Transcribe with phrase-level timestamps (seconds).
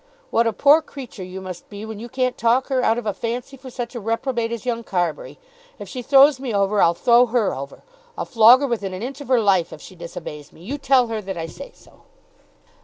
[0.31, 3.13] "What a poor creature you must be when you can't talk her out of a
[3.13, 5.37] fancy for such a reprobate as young Carbury.
[5.77, 7.83] If she throws me over, I'll throw her over.
[8.17, 10.61] I'll flog her within an inch of her life if she disobeys me.
[10.63, 12.01] You tell her that I say so."